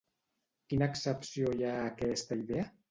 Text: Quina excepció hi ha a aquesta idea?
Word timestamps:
Quina 0.71 0.89
excepció 0.93 1.55
hi 1.59 1.69
ha 1.69 1.77
a 1.83 1.87
aquesta 1.95 2.43
idea? 2.45 2.69